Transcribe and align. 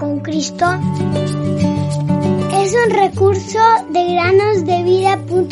con 0.00 0.20
Cristo 0.20 0.64
es 2.54 2.74
un 2.74 2.90
recurso 2.90 3.58
de 3.92 4.14
granosdevida.cl. 4.14 5.50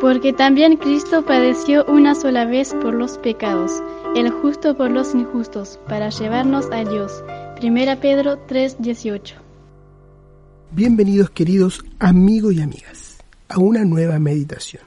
Porque 0.00 0.32
también 0.32 0.78
Cristo 0.78 1.24
padeció 1.26 1.84
una 1.84 2.14
sola 2.14 2.46
vez 2.46 2.74
por 2.80 2.94
los 2.94 3.18
pecados, 3.18 3.82
el 4.16 4.30
justo 4.30 4.74
por 4.76 4.90
los 4.90 5.14
injustos, 5.14 5.78
para 5.86 6.08
llevarnos 6.08 6.66
a 6.72 6.84
Dios. 6.84 7.22
Primera 7.56 8.00
Pedro 8.00 8.38
3:18. 8.46 9.34
Bienvenidos 10.72 11.28
queridos 11.30 11.84
amigos 11.98 12.54
y 12.54 12.62
amigas 12.62 13.09
a 13.50 13.58
una 13.58 13.84
nueva 13.84 14.18
meditación. 14.18 14.82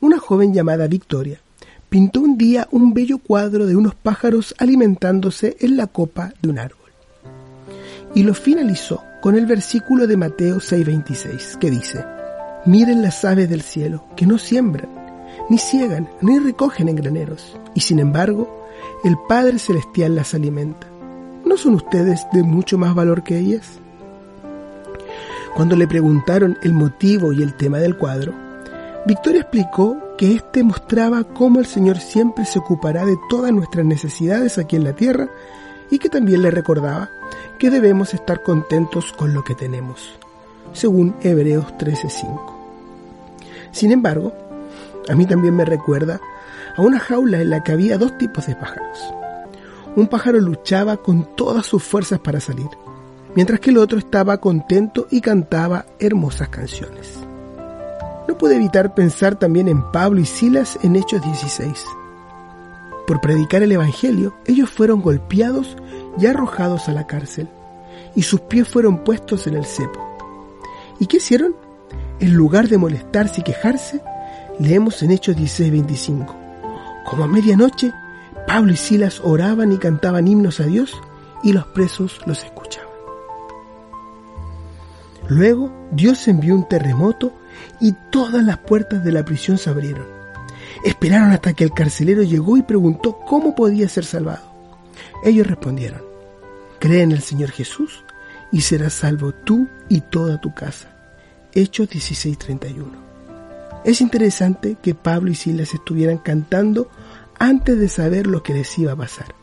Una 0.00 0.18
joven 0.18 0.52
llamada 0.52 0.88
Victoria 0.88 1.40
pintó 1.88 2.20
un 2.20 2.36
día 2.36 2.66
un 2.72 2.92
bello 2.92 3.18
cuadro 3.18 3.66
de 3.66 3.76
unos 3.76 3.94
pájaros 3.94 4.54
alimentándose 4.58 5.56
en 5.60 5.76
la 5.76 5.86
copa 5.86 6.32
de 6.42 6.48
un 6.48 6.58
árbol. 6.58 6.90
Y 8.14 8.22
lo 8.22 8.34
finalizó 8.34 9.02
con 9.22 9.36
el 9.36 9.46
versículo 9.46 10.06
de 10.06 10.16
Mateo 10.16 10.56
6:26 10.56 11.58
que 11.58 11.70
dice, 11.70 12.04
Miren 12.64 13.02
las 13.02 13.24
aves 13.24 13.48
del 13.48 13.62
cielo, 13.62 14.04
que 14.16 14.26
no 14.26 14.38
siembran, 14.38 14.88
ni 15.48 15.58
ciegan, 15.58 16.08
ni 16.20 16.38
recogen 16.38 16.88
en 16.88 16.96
graneros, 16.96 17.56
y 17.74 17.80
sin 17.80 18.00
embargo, 18.00 18.66
el 19.04 19.16
Padre 19.28 19.58
Celestial 19.58 20.16
las 20.16 20.34
alimenta. 20.34 20.88
¿No 21.44 21.56
son 21.56 21.74
ustedes 21.74 22.26
de 22.32 22.42
mucho 22.42 22.76
más 22.76 22.94
valor 22.94 23.22
que 23.22 23.38
ellas? 23.38 23.78
Cuando 25.56 25.74
le 25.74 25.88
preguntaron 25.88 26.58
el 26.60 26.74
motivo 26.74 27.32
y 27.32 27.42
el 27.42 27.54
tema 27.54 27.78
del 27.78 27.96
cuadro, 27.96 28.34
Victoria 29.06 29.40
explicó 29.40 29.96
que 30.18 30.34
éste 30.34 30.62
mostraba 30.62 31.24
cómo 31.24 31.60
el 31.60 31.64
Señor 31.64 31.96
siempre 31.96 32.44
se 32.44 32.58
ocupará 32.58 33.06
de 33.06 33.16
todas 33.30 33.52
nuestras 33.52 33.86
necesidades 33.86 34.58
aquí 34.58 34.76
en 34.76 34.84
la 34.84 34.92
tierra 34.92 35.30
y 35.90 35.98
que 35.98 36.10
también 36.10 36.42
le 36.42 36.50
recordaba 36.50 37.08
que 37.58 37.70
debemos 37.70 38.12
estar 38.12 38.42
contentos 38.42 39.14
con 39.14 39.32
lo 39.32 39.44
que 39.44 39.54
tenemos, 39.54 40.18
según 40.74 41.16
Hebreos 41.22 41.72
13:5. 41.78 42.52
Sin 43.72 43.92
embargo, 43.92 44.34
a 45.08 45.14
mí 45.14 45.24
también 45.24 45.56
me 45.56 45.64
recuerda 45.64 46.20
a 46.76 46.82
una 46.82 46.98
jaula 46.98 47.40
en 47.40 47.48
la 47.48 47.64
que 47.64 47.72
había 47.72 47.96
dos 47.96 48.18
tipos 48.18 48.46
de 48.46 48.56
pájaros. 48.56 48.98
Un 49.96 50.06
pájaro 50.08 50.38
luchaba 50.38 50.98
con 50.98 51.34
todas 51.34 51.64
sus 51.64 51.82
fuerzas 51.82 52.18
para 52.20 52.40
salir, 52.40 52.68
mientras 53.36 53.60
que 53.60 53.70
el 53.70 53.78
otro 53.78 53.98
estaba 53.98 54.38
contento 54.38 55.06
y 55.10 55.20
cantaba 55.20 55.86
hermosas 56.00 56.48
canciones. 56.48 57.20
No 58.26 58.36
pude 58.36 58.56
evitar 58.56 58.94
pensar 58.94 59.38
también 59.38 59.68
en 59.68 59.82
Pablo 59.92 60.20
y 60.20 60.26
Silas 60.26 60.78
en 60.82 60.96
Hechos 60.96 61.22
16. 61.22 61.84
Por 63.06 63.20
predicar 63.20 63.62
el 63.62 63.70
Evangelio, 63.70 64.34
ellos 64.46 64.70
fueron 64.70 65.00
golpeados 65.00 65.76
y 66.18 66.26
arrojados 66.26 66.88
a 66.88 66.92
la 66.92 67.06
cárcel, 67.06 67.46
y 68.16 68.22
sus 68.22 68.40
pies 68.40 68.66
fueron 68.66 69.04
puestos 69.04 69.46
en 69.46 69.54
el 69.54 69.64
cepo. 69.64 70.00
¿Y 70.98 71.06
qué 71.06 71.18
hicieron? 71.18 71.54
En 72.18 72.34
lugar 72.34 72.68
de 72.68 72.78
molestarse 72.78 73.42
y 73.42 73.44
quejarse, 73.44 74.00
leemos 74.58 75.02
en 75.02 75.12
Hechos 75.12 75.36
16:25. 75.36 76.34
Como 77.04 77.22
a 77.22 77.28
medianoche, 77.28 77.92
Pablo 78.46 78.72
y 78.72 78.76
Silas 78.76 79.20
oraban 79.22 79.72
y 79.72 79.76
cantaban 79.76 80.26
himnos 80.26 80.58
a 80.58 80.64
Dios 80.64 80.92
y 81.44 81.52
los 81.52 81.66
presos 81.66 82.20
los 82.26 82.42
escuchaban. 82.42 82.75
Luego 85.28 85.72
Dios 85.92 86.28
envió 86.28 86.54
un 86.54 86.68
terremoto 86.68 87.32
y 87.80 87.94
todas 88.10 88.44
las 88.44 88.58
puertas 88.58 89.04
de 89.04 89.12
la 89.12 89.24
prisión 89.24 89.58
se 89.58 89.70
abrieron. 89.70 90.06
Esperaron 90.84 91.30
hasta 91.30 91.52
que 91.52 91.64
el 91.64 91.72
carcelero 91.72 92.22
llegó 92.22 92.56
y 92.56 92.62
preguntó 92.62 93.18
cómo 93.26 93.54
podía 93.54 93.88
ser 93.88 94.04
salvado. 94.04 94.44
Ellos 95.24 95.46
respondieron, 95.46 96.02
cree 96.78 97.02
en 97.02 97.12
el 97.12 97.22
Señor 97.22 97.50
Jesús 97.50 98.04
y 98.52 98.60
serás 98.60 98.92
salvo 98.92 99.32
tú 99.32 99.68
y 99.88 100.00
toda 100.00 100.40
tu 100.40 100.54
casa. 100.54 100.88
Hechos 101.52 101.88
16:31. 101.88 103.06
Es 103.84 104.00
interesante 104.00 104.76
que 104.82 104.94
Pablo 104.94 105.30
y 105.30 105.34
Silas 105.34 105.72
estuvieran 105.72 106.18
cantando 106.18 106.90
antes 107.38 107.78
de 107.78 107.88
saber 107.88 108.26
lo 108.26 108.42
que 108.42 108.54
les 108.54 108.78
iba 108.78 108.92
a 108.92 108.96
pasar. 108.96 109.34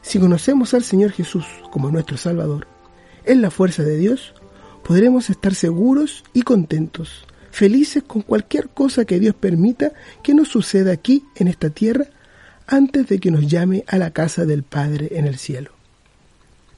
Si 0.00 0.18
conocemos 0.18 0.74
al 0.74 0.84
Señor 0.84 1.12
Jesús 1.12 1.44
como 1.70 1.90
nuestro 1.90 2.16
Salvador, 2.16 2.66
en 3.24 3.42
la 3.42 3.50
fuerza 3.50 3.82
de 3.82 3.96
Dios, 3.96 4.34
podremos 4.88 5.28
estar 5.28 5.54
seguros 5.54 6.24
y 6.32 6.40
contentos, 6.40 7.26
felices 7.50 8.02
con 8.02 8.22
cualquier 8.22 8.70
cosa 8.70 9.04
que 9.04 9.20
Dios 9.20 9.34
permita 9.34 9.92
que 10.22 10.32
nos 10.32 10.48
suceda 10.48 10.92
aquí 10.92 11.24
en 11.36 11.46
esta 11.48 11.68
tierra 11.68 12.06
antes 12.66 13.06
de 13.06 13.18
que 13.18 13.30
nos 13.30 13.46
llame 13.46 13.84
a 13.86 13.98
la 13.98 14.12
casa 14.12 14.46
del 14.46 14.62
Padre 14.62 15.10
en 15.12 15.26
el 15.26 15.36
cielo. 15.36 15.72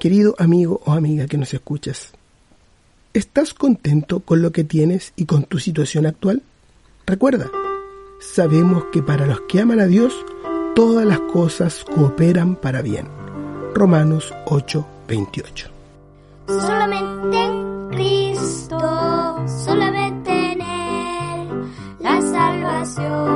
Querido 0.00 0.34
amigo 0.38 0.81
o 0.87 0.91
amiga 0.91 1.28
que 1.28 1.38
nos 1.38 1.54
escuchas, 1.54 2.12
¿Estás 3.12 3.54
contento 3.54 4.21
con 4.21 4.42
lo 4.42 4.50
que 4.50 4.65
tienes 4.65 5.12
y 5.15 5.27
con 5.27 5.44
tu 5.44 5.59
situación 5.59 6.06
actual? 6.06 6.42
Recuerda, 7.06 7.48
sabemos 8.21 8.84
que 8.92 9.03
para 9.03 9.27
los 9.27 9.41
que 9.42 9.60
aman 9.60 9.81
a 9.81 9.87
Dios, 9.87 10.15
todas 10.77 11.06
las 11.06 11.21
cosas 11.32 11.84
cooperan 11.84 12.54
para 12.54 12.82
bien. 12.82 13.06
Romanos 13.75 14.32
8:28. 14.47 15.71
Solamente 16.47 17.69
Cristo, 17.90 18.78
solamente 19.46 20.52
en 20.52 20.60
Él 20.60 21.70
la 21.98 22.20
salvación. 22.20 23.29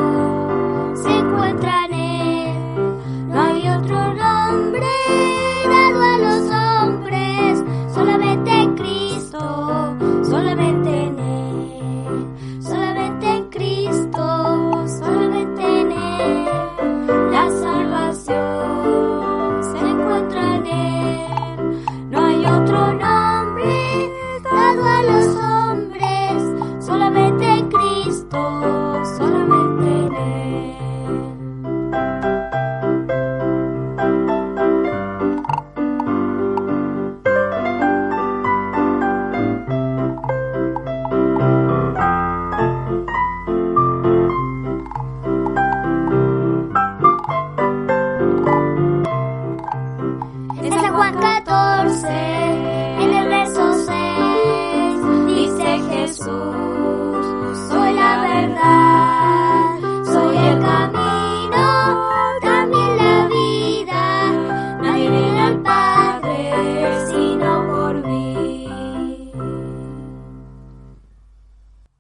Juan 51.13 51.45
14. 51.45 52.44